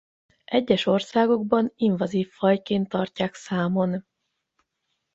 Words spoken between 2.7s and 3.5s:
tartják